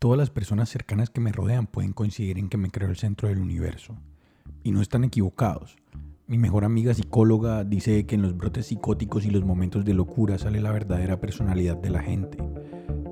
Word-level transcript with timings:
Todas 0.00 0.16
las 0.16 0.30
personas 0.30 0.68
cercanas 0.68 1.10
que 1.10 1.20
me 1.20 1.32
rodean 1.32 1.66
pueden 1.66 1.92
coincidir 1.92 2.38
en 2.38 2.48
que 2.48 2.56
me 2.56 2.70
creo 2.70 2.88
el 2.88 2.96
centro 2.96 3.26
del 3.26 3.40
universo. 3.40 3.96
Y 4.62 4.70
no 4.70 4.80
están 4.80 5.02
equivocados. 5.02 5.76
Mi 6.28 6.38
mejor 6.38 6.64
amiga 6.64 6.94
psicóloga 6.94 7.64
dice 7.64 8.06
que 8.06 8.14
en 8.14 8.22
los 8.22 8.36
brotes 8.36 8.66
psicóticos 8.66 9.26
y 9.26 9.30
los 9.32 9.44
momentos 9.44 9.84
de 9.84 9.94
locura 9.94 10.38
sale 10.38 10.60
la 10.60 10.70
verdadera 10.70 11.20
personalidad 11.20 11.76
de 11.76 11.90
la 11.90 12.00
gente. 12.00 12.38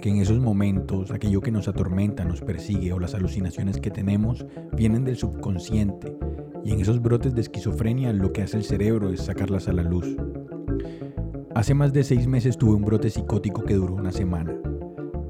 Que 0.01 0.11
en 0.11 0.19
esos 0.19 0.39
momentos 0.39 1.11
aquello 1.11 1.41
que 1.41 1.51
nos 1.51 1.67
atormenta, 1.67 2.25
nos 2.25 2.41
persigue 2.41 2.93
o 2.93 3.01
las 3.01 3.15
alucinaciones 3.15 3.81
que 3.81 3.91
tenemos 3.91 4.47
vienen 4.73 5.03
del 5.03 5.17
subconsciente. 5.17 6.17
Y 6.65 6.71
en 6.71 6.81
esos 6.81 7.03
brotes 7.03 7.35
de 7.35 7.41
esquizofrenia 7.41 8.13
lo 8.13 8.33
que 8.33 8.43
hace 8.43 8.59
el 8.59 8.65
cerebro 8.65 9.11
es 9.11 9.23
sacarlas 9.23 9.67
a 9.67 9.73
la 9.73 9.83
luz. 9.83 10.17
Hace 11.53 11.75
más 11.75 11.93
de 11.93 12.05
seis 12.05 12.29
meses 12.29 12.57
tuve 12.57 12.77
un 12.77 12.85
brote 12.85 13.11
psicótico 13.11 13.65
que 13.65 13.75
duró 13.75 13.95
una 13.95 14.13
semana. 14.13 14.57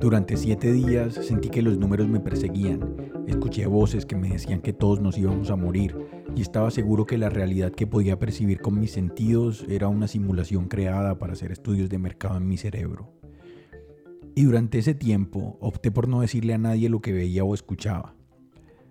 Durante 0.01 0.37
siete 0.37 0.73
días 0.73 1.15
sentí 1.15 1.49
que 1.49 1.63
los 1.63 1.79
números 1.79 2.07
me 2.07 2.21
perseguían, 2.21 2.97
escuché 3.27 3.67
voces 3.67 4.05
que 4.05 4.15
me 4.15 4.29
decían 4.29 4.61
que 4.61 4.75
todos 4.75 5.01
nos 5.01 5.17
íbamos 5.17 5.51
a 5.51 5.57
morir 5.57 5.97
y 6.37 6.43
estaba 6.43 6.71
seguro 6.71 7.07
que 7.07 7.17
la 7.17 7.31
realidad 7.31 7.73
que 7.73 7.87
podía 7.87 8.19
percibir 8.19 8.61
con 8.61 8.79
mis 8.79 8.93
sentidos 8.93 9.65
era 9.71 9.89
una 9.89 10.07
simulación 10.07 10.69
creada 10.69 11.19
para 11.19 11.33
hacer 11.33 11.51
estudios 11.51 11.89
de 11.89 11.99
mercado 11.99 12.37
en 12.37 12.47
mi 12.47 12.59
cerebro. 12.59 13.11
Y 14.35 14.45
durante 14.45 14.79
ese 14.79 14.95
tiempo 14.95 15.57
opté 15.63 15.91
por 15.91 16.09
no 16.09 16.21
decirle 16.21 16.53
a 16.53 16.59
nadie 16.59 16.91
lo 16.91 17.01
que 17.01 17.15
veía 17.15 17.43
o 17.43 17.55
escuchaba. 17.55 18.15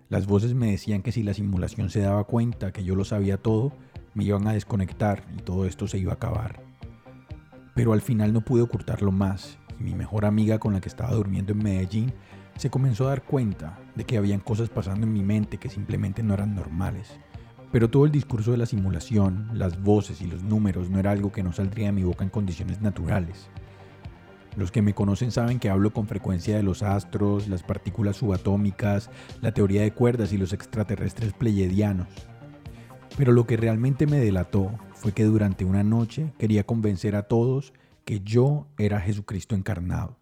Las 0.08 0.26
voces 0.26 0.54
me 0.54 0.72
decían 0.72 1.02
que 1.02 1.12
si 1.12 1.22
la 1.22 1.34
simulación 1.34 1.88
se 1.88 2.00
daba 2.00 2.24
cuenta 2.24 2.72
que 2.72 2.82
yo 2.82 2.96
lo 2.96 3.04
sabía 3.04 3.36
todo, 3.36 3.72
me 4.14 4.24
iban 4.24 4.48
a 4.48 4.54
desconectar 4.54 5.24
y 5.38 5.42
todo 5.42 5.66
esto 5.66 5.86
se 5.86 5.98
iba 5.98 6.10
a 6.10 6.16
acabar. 6.16 6.64
Pero 7.76 7.92
al 7.92 8.00
final 8.00 8.32
no 8.32 8.40
pude 8.40 8.62
ocultarlo 8.62 9.12
más 9.12 9.56
mi 9.78 9.94
mejor 9.94 10.24
amiga 10.24 10.58
con 10.58 10.72
la 10.72 10.80
que 10.80 10.88
estaba 10.88 11.12
durmiendo 11.12 11.52
en 11.52 11.62
Medellín 11.62 12.12
se 12.56 12.70
comenzó 12.70 13.06
a 13.06 13.10
dar 13.10 13.22
cuenta 13.22 13.78
de 13.94 14.04
que 14.04 14.16
habían 14.16 14.40
cosas 14.40 14.68
pasando 14.68 15.06
en 15.06 15.12
mi 15.12 15.22
mente 15.22 15.58
que 15.58 15.68
simplemente 15.68 16.22
no 16.22 16.34
eran 16.34 16.54
normales. 16.54 17.18
Pero 17.72 17.90
todo 17.90 18.06
el 18.06 18.12
discurso 18.12 18.52
de 18.52 18.56
la 18.56 18.66
simulación, 18.66 19.50
las 19.52 19.82
voces 19.82 20.20
y 20.22 20.26
los 20.26 20.42
números 20.42 20.88
no 20.88 20.98
era 20.98 21.10
algo 21.10 21.32
que 21.32 21.42
no 21.42 21.52
saldría 21.52 21.86
de 21.86 21.92
mi 21.92 22.04
boca 22.04 22.24
en 22.24 22.30
condiciones 22.30 22.80
naturales. 22.80 23.48
Los 24.56 24.70
que 24.70 24.80
me 24.80 24.94
conocen 24.94 25.30
saben 25.32 25.58
que 25.58 25.68
hablo 25.68 25.92
con 25.92 26.06
frecuencia 26.06 26.56
de 26.56 26.62
los 26.62 26.82
astros, 26.82 27.46
las 27.48 27.62
partículas 27.62 28.16
subatómicas, 28.16 29.10
la 29.42 29.52
teoría 29.52 29.82
de 29.82 29.92
cuerdas 29.92 30.32
y 30.32 30.38
los 30.38 30.54
extraterrestres 30.54 31.34
pleyedianos. 31.34 32.08
Pero 33.18 33.32
lo 33.32 33.46
que 33.46 33.58
realmente 33.58 34.06
me 34.06 34.18
delató 34.18 34.70
fue 34.94 35.12
que 35.12 35.24
durante 35.24 35.66
una 35.66 35.82
noche 35.82 36.32
quería 36.38 36.64
convencer 36.64 37.16
a 37.16 37.24
todos 37.24 37.74
que 38.06 38.20
yo 38.20 38.68
era 38.78 39.00
Jesucristo 39.00 39.56
encarnado, 39.56 40.16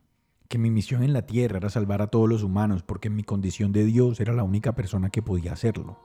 que 0.49 0.57
mi 0.57 0.71
misión 0.71 1.03
en 1.05 1.13
la 1.13 1.27
tierra 1.27 1.59
era 1.59 1.69
salvar 1.69 2.01
a 2.01 2.07
todos 2.07 2.27
los 2.27 2.43
humanos 2.43 2.83
porque 2.83 3.09
en 3.09 3.15
mi 3.15 3.25
condición 3.25 3.73
de 3.73 3.85
Dios 3.85 4.21
era 4.21 4.33
la 4.33 4.43
única 4.43 4.75
persona 4.75 5.11
que 5.11 5.21
podía 5.21 5.53
hacerlo. 5.53 5.99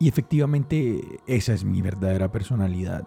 Y 0.00 0.08
efectivamente 0.08 1.20
esa 1.26 1.52
es 1.52 1.64
mi 1.64 1.82
verdadera 1.82 2.32
personalidad. 2.32 3.06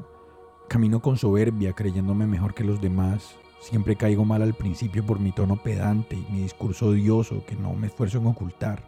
Camino 0.70 1.02
con 1.02 1.18
soberbia, 1.18 1.74
creyéndome 1.74 2.28
mejor 2.28 2.54
que 2.54 2.64
los 2.64 2.80
demás. 2.80 3.36
Siempre 3.60 3.96
caigo 3.96 4.24
mal 4.24 4.44
al 4.44 4.54
principio 4.54 5.04
por 5.04 5.20
mi 5.20 5.32
tono 5.32 5.64
pedante 5.64 6.16
y 6.16 6.32
mi 6.32 6.44
discurso 6.44 6.90
odioso 6.90 7.44
que 7.48 7.56
no 7.56 7.74
me 7.74 7.88
esfuerzo 7.88 8.20
en 8.20 8.28
ocultar. 8.28 8.88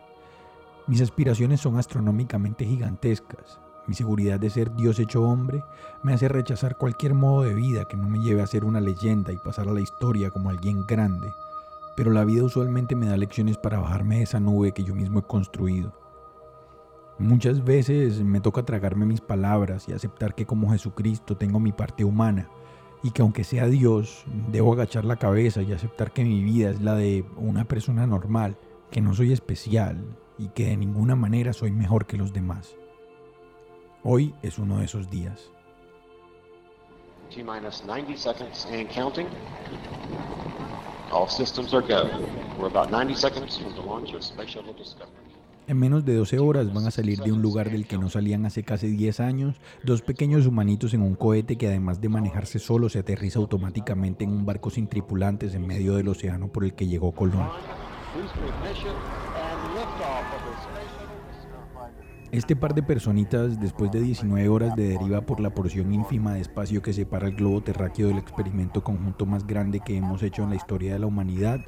Mis 0.86 1.02
aspiraciones 1.02 1.59
son 1.59 1.80
astronómicamente 1.80 2.66
gigantescas 2.66 3.59
mi 3.86 3.95
seguridad 3.95 4.39
de 4.39 4.50
ser 4.50 4.73
Dios 4.76 4.98
hecho 5.00 5.23
hombre 5.23 5.64
me 6.03 6.14
hace 6.14 6.30
rechazar 6.30 6.78
cualquier 6.78 7.14
modo 7.14 7.44
de 7.44 7.53
vida 7.53 7.86
que 7.86 7.98
no 7.98 8.08
me 8.08 8.20
lleve 8.20 8.42
a 8.42 8.48
ser 8.48 8.64
una 8.64 8.80
leyenda 8.80 9.34
y 9.34 9.38
pasar 9.38 9.67
a 9.67 9.73
la 9.73 9.81
historia 9.81 10.30
como 10.30 10.50
alguien 10.50 10.86
grande. 10.88 11.28
Pero 11.95 12.12
la 12.12 12.23
vida 12.23 12.44
usualmente 12.44 12.95
me 12.95 13.08
da 13.08 13.17
lecciones 13.17 13.58
para 13.58 13.80
bajarme 13.80 14.17
de 14.17 14.23
esa 14.23 14.40
nube 14.40 14.72
que 14.72 14.84
yo 14.84 14.95
mismo 14.95 15.20
he 15.20 15.23
construido. 15.23 15.94
Muchas 17.20 17.64
veces 17.64 18.23
me 18.23 18.42
toca 18.42 18.64
tragarme 18.64 19.06
mis 19.06 19.22
palabras 19.22 19.88
y 19.88 19.94
aceptar 19.94 20.34
que 20.34 20.45
como 20.45 20.72
Jesucristo 20.72 21.38
tengo 21.38 21.59
mi 21.59 21.72
parte 21.72 22.03
humana 22.03 22.50
y 23.03 23.12
que 23.12 23.22
aunque 23.22 23.44
sea 23.44 23.68
Dios, 23.68 24.25
debo 24.52 24.74
agachar 24.74 25.06
la 25.06 25.18
cabeza 25.18 25.62
y 25.62 25.74
aceptar 25.74 26.12
que 26.12 26.24
mi 26.24 26.41
vida 26.41 26.72
es 26.72 26.81
la 26.81 26.96
de 26.96 27.25
una 27.36 27.66
persona 27.66 28.07
normal, 28.07 28.57
que 28.90 29.02
no 29.02 29.13
soy 29.13 29.34
especial 29.34 30.18
y 30.38 30.47
que 30.50 30.68
de 30.68 30.78
ninguna 30.78 31.16
manera 31.16 31.53
soy 31.53 31.72
mejor 31.72 32.07
que 32.07 32.18
los 32.18 32.34
demás. 32.34 32.78
Hoy 34.06 34.34
es 34.41 34.59
uno 34.59 34.80
de 34.80 34.86
esos 34.86 35.09
días. 35.09 35.50
En 45.68 45.80
menos 45.80 46.03
de 46.03 46.16
12 46.16 46.40
horas 46.40 46.74
van 46.74 46.86
a 46.86 46.92
salir 46.92 47.19
de 47.19 47.31
un 47.31 47.42
lugar 47.42 47.72
del 47.72 47.88
que 47.88 47.97
no 47.97 48.09
salían 48.09 48.46
hace 48.46 48.63
casi 48.63 48.88
10 48.88 49.22
años 49.22 49.56
dos 49.84 50.02
pequeños 50.02 50.46
humanitos 50.46 50.94
en 50.94 51.02
un 51.02 51.16
cohete 51.16 51.58
que 51.58 51.68
además 51.68 52.02
de 52.02 52.09
manejarse 52.09 52.59
solo 52.59 52.90
se 52.90 53.00
aterriza 53.00 53.40
automáticamente 53.40 54.25
en 54.25 54.31
un 54.31 54.46
barco 54.46 54.69
sin 54.69 54.88
tripulantes 54.88 55.56
en 55.56 55.66
medio 55.66 55.96
del 55.96 56.09
océano 56.09 56.50
por 56.50 56.66
el 56.66 56.74
que 56.74 56.88
llegó 56.88 57.13
Colón. 57.13 57.47
Este 62.33 62.55
par 62.55 62.73
de 62.73 62.81
personitas, 62.81 63.59
después 63.59 63.91
de 63.91 64.01
19 64.01 64.49
horas 64.49 64.75
de 64.75 64.88
deriva 64.88 65.21
por 65.21 65.39
la 65.39 65.51
porción 65.51 65.94
ínfima 65.94 66.33
de 66.33 66.41
espacio 66.41 66.81
que 66.81 66.91
separa 66.91 67.27
el 67.27 67.35
globo 67.35 67.61
terráqueo 67.61 68.07
del 68.07 68.17
experimento 68.17 68.83
conjunto 68.83 69.27
más 69.27 69.45
grande 69.45 69.81
que 69.81 69.95
hemos 69.95 70.23
hecho 70.23 70.41
en 70.41 70.49
la 70.49 70.55
historia 70.55 70.94
de 70.94 70.99
la 70.99 71.05
humanidad, 71.05 71.59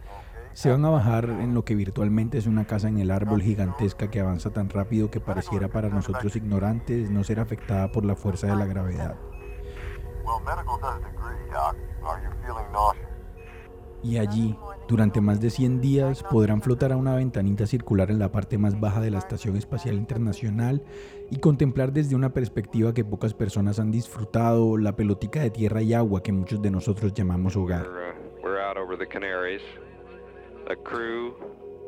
se 0.54 0.72
van 0.72 0.84
a 0.84 0.90
bajar 0.90 1.26
en 1.26 1.54
lo 1.54 1.64
que 1.64 1.76
virtualmente 1.76 2.40
es 2.40 2.48
una 2.48 2.66
casa 2.66 2.88
en 2.88 2.98
el 2.98 3.12
árbol 3.12 3.44
gigantesca 3.44 4.10
que 4.10 4.20
avanza 4.20 4.50
tan 4.50 4.70
rápido 4.70 5.12
que 5.12 5.20
pareciera 5.20 5.68
para 5.68 5.90
nosotros 5.90 6.36
ignorantes 6.36 7.12
no 7.12 7.24
ser 7.24 7.40
afectada 7.40 7.92
por 7.92 8.04
la 8.04 8.16
fuerza 8.16 8.48
de 8.48 8.56
la 8.56 8.66
gravedad. 8.66 9.16
Y 14.06 14.20
allí, 14.20 14.56
durante 14.88 15.20
más 15.20 15.42
de 15.42 15.50
100 15.50 15.82
días 15.82 16.22
podrán 16.22 16.62
flotar 16.62 16.92
a 16.92 16.98
una 16.98 17.16
ventanita 17.16 17.66
circular 17.66 18.12
en 18.12 18.20
la 18.20 18.32
parte 18.32 18.60
más 18.60 18.80
baja 18.80 19.02
de 19.02 19.10
la 19.10 19.18
Estación 19.18 19.58
Espacial 19.58 19.96
Internacional 19.96 20.84
y 21.32 21.38
contemplar 21.38 21.92
desde 21.92 22.16
una 22.16 22.32
perspectiva 22.32 22.94
que 22.94 23.04
pocas 23.04 23.34
personas 23.34 23.80
han 23.80 23.90
disfrutado 23.90 24.78
la 24.78 24.96
pelotica 24.96 25.42
de 25.42 25.50
tierra 25.50 25.82
y 25.82 25.96
agua 25.96 26.22
que 26.22 26.32
muchos 26.32 26.62
de 26.62 26.70
nosotros 26.70 27.16
llamamos 27.16 27.56
hogar. 27.56 27.88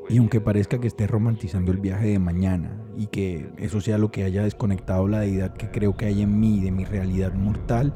Y 0.10 0.18
aunque 0.18 0.42
parezca 0.42 0.80
que 0.80 0.88
esté 0.88 1.06
romantizando 1.06 1.72
el 1.72 1.78
viaje 1.78 2.08
de 2.08 2.20
mañana 2.20 2.82
y 2.98 3.08
que 3.08 3.52
eso 3.58 3.80
sea 3.80 4.00
lo 4.00 4.10
que 4.10 4.24
haya 4.24 4.42
desconectado 4.42 5.08
la 5.08 5.20
deidad 5.20 5.54
que 5.54 5.70
creo 5.70 5.96
que 5.96 6.08
hay 6.08 6.24
en 6.24 6.40
mí 6.40 6.62
de 6.62 6.72
mi 6.72 6.84
realidad 6.84 7.34
mortal, 7.34 7.94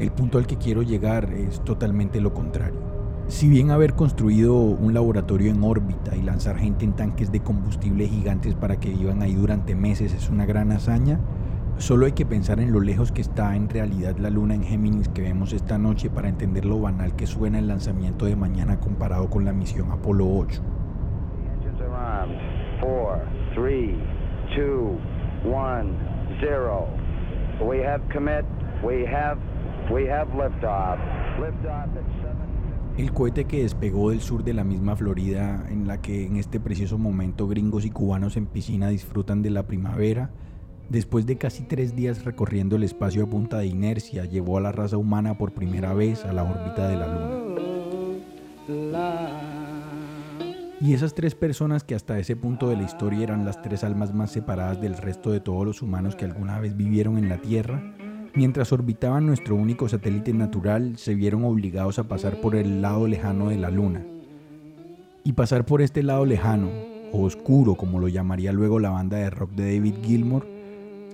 el 0.00 0.10
punto 0.10 0.36
al 0.36 0.46
que 0.46 0.58
quiero 0.58 0.82
llegar 0.82 1.32
es 1.32 1.64
totalmente 1.64 2.20
lo 2.20 2.34
contrario. 2.34 2.93
Si 3.26 3.48
bien 3.48 3.70
haber 3.70 3.94
construido 3.94 4.54
un 4.54 4.92
laboratorio 4.92 5.50
en 5.50 5.64
órbita 5.64 6.14
y 6.14 6.20
lanzar 6.20 6.58
gente 6.58 6.84
en 6.84 6.92
tanques 6.92 7.32
de 7.32 7.40
combustible 7.40 8.06
gigantes 8.06 8.54
para 8.54 8.78
que 8.78 8.90
vivan 8.90 9.22
ahí 9.22 9.32
durante 9.32 9.74
meses 9.74 10.12
es 10.12 10.28
una 10.28 10.44
gran 10.44 10.70
hazaña, 10.72 11.18
solo 11.78 12.04
hay 12.04 12.12
que 12.12 12.26
pensar 12.26 12.60
en 12.60 12.70
lo 12.70 12.80
lejos 12.80 13.12
que 13.12 13.22
está 13.22 13.56
en 13.56 13.70
realidad 13.70 14.18
la 14.18 14.28
luna 14.28 14.54
en 14.54 14.62
Géminis 14.62 15.08
que 15.08 15.22
vemos 15.22 15.54
esta 15.54 15.78
noche 15.78 16.10
para 16.10 16.28
entender 16.28 16.66
lo 16.66 16.78
banal 16.78 17.16
que 17.16 17.26
suena 17.26 17.58
el 17.58 17.66
lanzamiento 17.66 18.26
de 18.26 18.36
mañana 18.36 18.78
comparado 18.78 19.30
con 19.30 19.46
la 19.46 19.54
misión 19.54 19.90
Apolo 19.90 20.28
8. 20.28 20.62
We 27.62 27.78
have 27.78 28.02
commit, 28.12 28.44
we 28.82 29.06
have, 29.06 29.38
we 29.88 30.06
have 30.06 30.28
liftoff. 30.34 30.98
Liftoff 31.38 31.88
el 32.96 33.12
cohete 33.12 33.44
que 33.46 33.62
despegó 33.62 34.10
del 34.10 34.20
sur 34.20 34.44
de 34.44 34.54
la 34.54 34.62
misma 34.62 34.94
Florida, 34.94 35.66
en 35.68 35.88
la 35.88 36.00
que 36.00 36.26
en 36.26 36.36
este 36.36 36.60
precioso 36.60 36.96
momento 36.96 37.48
gringos 37.48 37.84
y 37.84 37.90
cubanos 37.90 38.36
en 38.36 38.46
piscina 38.46 38.88
disfrutan 38.88 39.42
de 39.42 39.50
la 39.50 39.66
primavera, 39.66 40.30
después 40.90 41.26
de 41.26 41.36
casi 41.36 41.64
tres 41.64 41.96
días 41.96 42.24
recorriendo 42.24 42.76
el 42.76 42.84
espacio 42.84 43.24
a 43.24 43.26
punta 43.26 43.58
de 43.58 43.66
inercia, 43.66 44.26
llevó 44.26 44.58
a 44.58 44.60
la 44.60 44.70
raza 44.70 44.96
humana 44.96 45.36
por 45.36 45.52
primera 45.52 45.92
vez 45.92 46.24
a 46.24 46.32
la 46.32 46.44
órbita 46.44 46.88
de 46.88 46.96
la 46.96 47.06
Luna. 47.08 47.44
Y 50.80 50.92
esas 50.92 51.14
tres 51.14 51.34
personas 51.34 51.82
que 51.82 51.94
hasta 51.94 52.18
ese 52.18 52.36
punto 52.36 52.68
de 52.68 52.76
la 52.76 52.82
historia 52.82 53.24
eran 53.24 53.44
las 53.44 53.60
tres 53.62 53.82
almas 53.82 54.12
más 54.14 54.30
separadas 54.30 54.80
del 54.80 54.96
resto 54.96 55.32
de 55.32 55.40
todos 55.40 55.66
los 55.66 55.82
humanos 55.82 56.14
que 56.14 56.26
alguna 56.26 56.60
vez 56.60 56.76
vivieron 56.76 57.18
en 57.18 57.28
la 57.28 57.38
Tierra, 57.38 57.94
Mientras 58.36 58.72
orbitaban 58.72 59.26
nuestro 59.26 59.54
único 59.54 59.88
satélite 59.88 60.32
natural, 60.32 60.98
se 60.98 61.14
vieron 61.14 61.44
obligados 61.44 62.00
a 62.00 62.08
pasar 62.08 62.40
por 62.40 62.56
el 62.56 62.82
lado 62.82 63.06
lejano 63.06 63.50
de 63.50 63.58
la 63.58 63.70
Luna. 63.70 64.04
Y 65.22 65.34
pasar 65.34 65.64
por 65.64 65.80
este 65.80 66.02
lado 66.02 66.26
lejano, 66.26 66.68
o 67.12 67.22
oscuro 67.22 67.76
como 67.76 68.00
lo 68.00 68.08
llamaría 68.08 68.52
luego 68.52 68.80
la 68.80 68.90
banda 68.90 69.18
de 69.18 69.30
rock 69.30 69.52
de 69.52 69.76
David 69.76 69.94
Gilmour, 70.02 70.48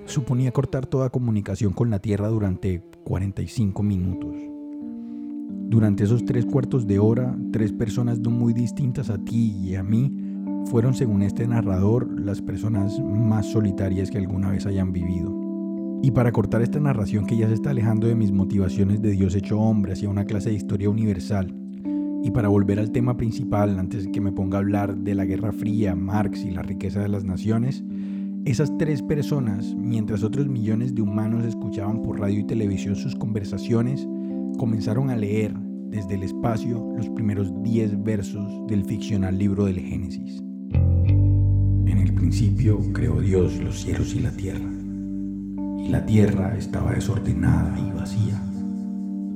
suponía 0.06 0.50
cortar 0.50 0.86
toda 0.86 1.10
comunicación 1.10 1.74
con 1.74 1.90
la 1.90 1.98
Tierra 1.98 2.28
durante 2.28 2.82
45 3.04 3.82
minutos. 3.82 4.34
Durante 5.68 6.04
esos 6.04 6.24
tres 6.24 6.46
cuartos 6.46 6.86
de 6.86 6.98
hora, 6.98 7.36
tres 7.52 7.70
personas 7.70 8.18
no 8.18 8.30
muy 8.30 8.54
distintas 8.54 9.10
a 9.10 9.18
ti 9.18 9.54
y 9.62 9.74
a 9.74 9.82
mí 9.82 10.10
fueron, 10.64 10.94
según 10.94 11.20
este 11.20 11.46
narrador, 11.46 12.08
las 12.18 12.40
personas 12.40 12.98
más 12.98 13.44
solitarias 13.52 14.10
que 14.10 14.18
alguna 14.18 14.50
vez 14.50 14.64
hayan 14.64 14.92
vivido. 14.92 15.39
Y 16.02 16.12
para 16.12 16.32
cortar 16.32 16.62
esta 16.62 16.80
narración 16.80 17.26
que 17.26 17.36
ya 17.36 17.48
se 17.48 17.54
está 17.54 17.70
alejando 17.70 18.06
de 18.06 18.14
mis 18.14 18.32
motivaciones 18.32 19.02
de 19.02 19.10
Dios 19.10 19.34
hecho 19.34 19.60
hombre 19.60 19.92
hacia 19.92 20.08
una 20.08 20.24
clase 20.24 20.50
de 20.50 20.56
historia 20.56 20.88
universal, 20.88 21.54
y 22.22 22.30
para 22.30 22.48
volver 22.48 22.78
al 22.78 22.90
tema 22.90 23.16
principal, 23.16 23.78
antes 23.78 24.06
que 24.08 24.20
me 24.20 24.32
ponga 24.32 24.58
a 24.58 24.60
hablar 24.60 24.96
de 24.96 25.14
la 25.14 25.24
Guerra 25.24 25.52
Fría, 25.52 25.94
Marx 25.94 26.44
y 26.44 26.50
la 26.50 26.62
riqueza 26.62 27.00
de 27.00 27.08
las 27.08 27.24
naciones, 27.24 27.82
esas 28.44 28.76
tres 28.78 29.02
personas, 29.02 29.74
mientras 29.74 30.22
otros 30.22 30.48
millones 30.48 30.94
de 30.94 31.02
humanos 31.02 31.44
escuchaban 31.44 32.02
por 32.02 32.20
radio 32.20 32.40
y 32.40 32.46
televisión 32.46 32.96
sus 32.96 33.14
conversaciones, 33.14 34.06
comenzaron 34.58 35.10
a 35.10 35.16
leer 35.16 35.54
desde 35.90 36.14
el 36.14 36.22
espacio 36.22 36.92
los 36.96 37.08
primeros 37.10 37.52
diez 37.62 38.02
versos 38.02 38.66
del 38.66 38.84
ficcional 38.84 39.38
libro 39.38 39.64
del 39.64 39.80
Génesis. 39.80 40.42
En 40.72 41.98
el 41.98 42.14
principio 42.14 42.78
creó 42.92 43.20
Dios 43.20 43.58
los 43.60 43.80
cielos 43.80 44.14
y 44.14 44.20
la 44.20 44.30
tierra, 44.30 44.70
la 45.90 46.06
tierra 46.06 46.56
estaba 46.56 46.92
desordenada 46.92 47.78
y 47.78 47.90
vacía, 47.92 48.40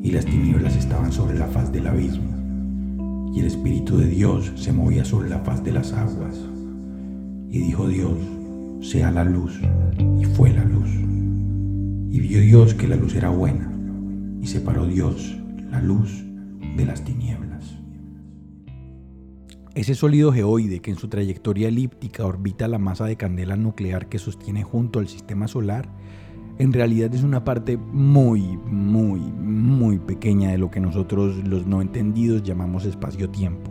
y 0.02 0.10
las 0.10 0.24
tinieblas 0.24 0.76
estaban 0.76 1.12
sobre 1.12 1.38
la 1.38 1.46
faz 1.46 1.72
del 1.72 1.86
abismo 1.86 2.34
y 3.34 3.40
el 3.40 3.46
Espíritu 3.46 3.96
de 3.96 4.06
Dios 4.06 4.52
se 4.54 4.72
movía 4.72 5.04
sobre 5.04 5.28
la 5.28 5.40
faz 5.40 5.64
de 5.64 5.72
las 5.72 5.92
aguas. 5.92 6.40
Y 7.50 7.58
dijo 7.58 7.88
Dios, 7.88 8.16
sea 8.80 9.10
la 9.10 9.24
luz, 9.24 9.60
y 10.20 10.24
fue 10.24 10.50
la 10.50 10.64
luz. 10.64 10.88
Y 12.10 12.20
vio 12.20 12.40
Dios 12.40 12.74
que 12.74 12.86
la 12.86 12.94
luz 12.94 13.16
era 13.16 13.30
buena, 13.30 13.72
y 14.40 14.46
separó 14.46 14.86
Dios 14.86 15.36
la 15.68 15.80
luz 15.80 16.24
de 16.76 16.86
las 16.86 17.02
tinieblas. 17.02 17.74
Ese 19.74 19.96
sólido 19.96 20.32
geoide 20.32 20.78
que 20.78 20.92
en 20.92 20.98
su 20.98 21.08
trayectoria 21.08 21.66
elíptica 21.66 22.24
orbita 22.24 22.68
la 22.68 22.78
masa 22.78 23.06
de 23.06 23.16
candela 23.16 23.56
nuclear 23.56 24.08
que 24.08 24.20
sostiene 24.20 24.62
junto 24.62 25.00
al 25.00 25.08
sistema 25.08 25.48
solar 25.48 25.88
en 26.58 26.72
realidad 26.72 27.12
es 27.14 27.24
una 27.24 27.44
parte 27.44 27.76
muy, 27.76 28.58
muy, 28.66 29.20
muy 29.20 29.98
pequeña 29.98 30.50
de 30.50 30.58
lo 30.58 30.70
que 30.70 30.80
nosotros 30.80 31.36
los 31.44 31.66
no 31.66 31.82
entendidos 31.82 32.42
llamamos 32.42 32.84
espacio-tiempo. 32.84 33.70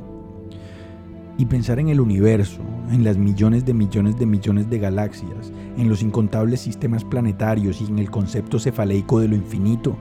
Y 1.37 1.45
pensar 1.45 1.79
en 1.79 1.89
el 1.89 1.99
universo, 1.99 2.61
en 2.91 3.03
las 3.03 3.17
millones 3.17 3.65
de 3.65 3.73
millones 3.73 4.19
de 4.19 4.25
millones 4.25 4.69
de 4.69 4.79
galaxias, 4.79 5.51
en 5.77 5.89
los 5.89 6.03
incontables 6.03 6.59
sistemas 6.59 7.03
planetarios 7.03 7.81
y 7.81 7.85
en 7.85 7.99
el 7.99 8.11
concepto 8.11 8.59
cefaleico 8.59 9.19
de 9.19 9.29
lo 9.29 9.35
infinito, 9.35 9.95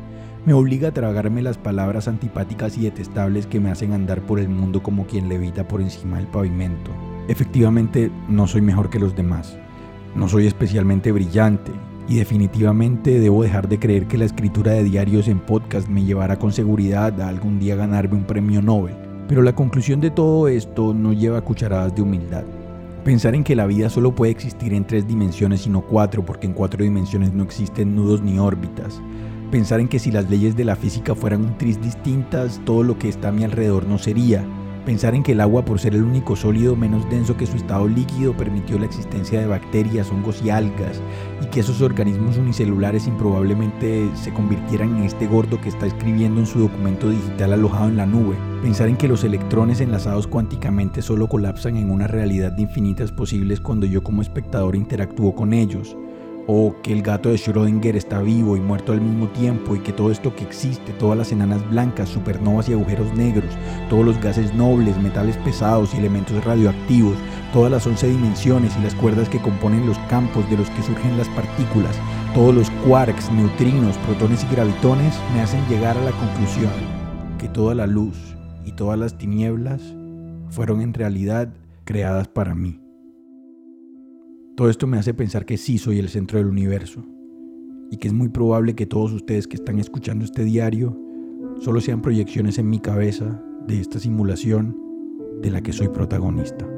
me 0.45 0.53
obliga 0.53 0.89
a 0.89 0.93
tragarme 0.93 1.41
las 1.41 1.57
palabras 1.57 2.09
antipáticas 2.09 2.77
y 2.77 2.83
detestables 2.83 3.47
que 3.47 3.61
me 3.61 3.71
hacen 3.71 3.93
andar 3.93 4.21
por 4.23 4.41
el 4.41 4.49
mundo 4.49 4.83
como 4.83 5.07
quien 5.07 5.29
levita 5.29 5.69
por 5.69 5.81
encima 5.81 6.17
del 6.17 6.27
pavimento. 6.27 6.91
Efectivamente, 7.29 8.11
no 8.29 8.49
soy 8.49 8.61
mejor 8.61 8.91
que 8.91 8.99
los 8.99 9.15
demás. 9.15 9.57
No 10.17 10.29
soy 10.29 10.47
especialmente 10.47 11.13
brillante, 11.13 11.71
y 12.09 12.17
definitivamente 12.17 13.21
debo 13.21 13.43
dejar 13.43 13.69
de 13.69 13.79
creer 13.79 14.07
que 14.07 14.19
la 14.19 14.25
escritura 14.25 14.73
de 14.73 14.85
diarios 14.85 15.29
en 15.29 15.39
podcast 15.39 15.89
me 15.89 16.05
llevará 16.05 16.39
con 16.39 16.53
seguridad 16.53 17.21
a 17.21 17.29
algún 17.29 17.59
día 17.59 17.77
ganarme 17.77 18.17
un 18.17 18.25
premio 18.25 18.61
Nobel. 18.61 18.95
Pero 19.29 19.43
la 19.43 19.55
conclusión 19.55 20.01
de 20.01 20.11
todo 20.11 20.49
esto 20.49 20.93
no 20.93 21.13
lleva 21.13 21.41
cucharadas 21.41 21.95
de 21.95 22.03
humildad. 22.03 22.45
Pensar 23.05 23.35
en 23.35 23.45
que 23.45 23.57
la 23.57 23.67
vida 23.67 23.91
solo 23.91 24.15
puede 24.15 24.31
existir 24.31 24.75
en 24.75 24.87
tres 24.87 25.09
dimensiones 25.09 25.67
y 25.67 25.71
no 25.71 25.81
cuatro, 25.81 26.25
porque 26.25 26.47
en 26.47 26.53
cuatro 26.53 26.85
dimensiones 26.85 27.33
no 27.33 27.43
existen 27.43 27.97
nudos 27.97 28.23
ni 28.23 28.39
órbitas. 28.39 29.01
Pensar 29.51 29.81
en 29.81 29.89
que 29.89 29.99
si 29.99 30.11
las 30.11 30.31
leyes 30.31 30.57
de 30.57 30.65
la 30.65 30.77
física 30.77 31.15
fueran 31.15 31.43
un 31.45 31.59
tris 31.59 31.81
distintas, 31.83 32.61
todo 32.65 32.83
lo 32.83 32.99
que 32.99 33.09
está 33.09 33.29
a 33.29 33.33
mi 33.33 33.45
alrededor 33.45 33.87
no 33.87 33.99
sería. 33.99 34.45
Pensar 34.85 35.15
en 35.15 35.23
que 35.23 35.31
el 35.31 35.41
agua, 35.41 35.65
por 35.65 35.79
ser 35.79 35.95
el 35.95 36.03
único 36.03 36.35
sólido 36.35 36.75
menos 36.75 37.09
denso 37.09 37.37
que 37.37 37.47
su 37.47 37.57
estado 37.57 37.87
líquido, 37.87 38.37
permitió 38.37 38.81
la 38.81 38.87
existencia 38.87 39.39
de 39.39 39.47
bacterias, 39.47 40.11
hongos 40.11 40.43
y 40.43 40.51
algas, 40.51 41.01
y 41.41 41.47
que 41.47 41.61
esos 41.61 41.81
organismos 41.83 42.37
unicelulares 42.37 43.07
improbablemente 43.07 44.11
se 44.17 44.33
convirtieran 44.33 44.97
en 44.97 45.05
este 45.05 45.29
gordo 45.29 45.61
que 45.61 45.69
está 45.69 45.87
escribiendo 45.87 46.41
en 46.41 46.47
su 46.47 46.59
documento 46.59 47.11
digital 47.11 47.53
alojado 47.53 47.91
en 47.91 47.97
la 47.97 48.07
nube. 48.07 48.35
Pensar 48.61 48.89
en 48.89 48.97
que 48.97 49.07
los 49.07 49.23
electrones 49.23 49.81
enlazados 49.81 50.27
cuánticamente 50.27 51.01
solo 51.01 51.29
colapsan 51.29 51.77
en 51.77 51.89
una 51.89 52.09
realidad 52.09 52.51
de 52.51 52.63
infinitas 52.63 53.13
posibles 53.13 53.61
cuando 53.61 53.87
yo 53.87 54.03
como 54.03 54.21
espectador 54.21 54.75
interactúo 54.75 55.33
con 55.37 55.53
ellos 55.53 55.97
o 56.47 56.75
que 56.83 56.93
el 56.93 57.03
gato 57.03 57.29
de 57.29 57.37
Schrödinger 57.37 57.97
está 57.97 58.21
vivo 58.21 58.57
y 58.57 58.61
muerto 58.61 58.93
al 58.93 59.01
mismo 59.01 59.29
tiempo 59.29 59.77
y 59.77 59.81
que 59.81 59.93
todo 59.93 60.11
esto 60.11 60.35
que 60.35 60.45
existe, 60.45 60.93
todas 60.93 61.17
las 61.17 61.33
enanas 61.33 61.69
blancas, 61.71 62.09
supernovas 62.09 62.69
y 62.69 62.73
agujeros 62.73 63.13
negros, 63.15 63.53
todos 63.89 64.05
los 64.05 64.21
gases 64.21 64.53
nobles, 64.55 64.99
metales 64.99 65.37
pesados 65.39 65.95
y 65.95 65.99
elementos 65.99 66.45
radioactivos, 66.45 67.17
todas 67.53 67.71
las 67.71 67.87
once 67.87 68.09
dimensiones 68.09 68.77
y 68.77 68.83
las 68.83 68.95
cuerdas 68.95 69.29
que 69.29 69.41
componen 69.41 69.87
los 69.87 69.99
campos 70.11 70.49
de 70.51 70.57
los 70.57 70.69
que 70.71 70.83
surgen 70.83 71.17
las 71.17 71.29
partículas, 71.31 71.97
todos 72.35 72.55
los 72.55 72.71
quarks, 72.87 73.31
neutrinos, 73.31 73.97
protones 73.99 74.45
y 74.45 74.55
gravitones, 74.55 75.15
me 75.35 75.41
hacen 75.41 75.65
llegar 75.69 75.97
a 75.97 76.05
la 76.05 76.13
conclusión 76.13 76.73
que 77.39 77.49
toda 77.49 77.75
la 77.75 77.87
luz 77.87 78.17
y 78.65 78.73
todas 78.73 78.99
las 78.99 79.19
tinieblas 79.19 79.83
fueron 80.51 80.81
en 80.81 80.95
realidad 80.95 81.49
creadas 81.85 82.29
para 82.29 82.55
mí. 82.55 82.82
Todo 84.55 84.69
esto 84.69 84.87
me 84.87 84.99
hace 84.99 85.15
pensar 85.15 85.47
que 85.47 85.57
sí 85.57 85.79
soy 85.79 85.99
el 85.99 86.11
centro 86.11 86.39
del 86.39 86.47
universo 86.47 87.05
y 87.91 87.97
que 87.97 88.09
es 88.09 88.15
muy 88.15 88.29
probable 88.29 88.75
que 88.75 88.87
todos 88.87 89.13
ustedes 89.13 89.47
que 89.47 89.57
están 89.57 89.79
escuchando 89.79 90.25
este 90.25 90.45
diario 90.45 90.99
solo 91.61 91.81
sean 91.81 92.03
proyecciones 92.03 92.59
en 92.59 92.69
mi 92.69 92.79
cabeza 92.79 93.43
de 93.67 93.81
esta 93.81 93.99
simulación 93.99 94.77
de 95.41 95.51
la 95.51 95.63
que 95.63 95.73
soy 95.73 95.89
protagonista. 95.89 96.69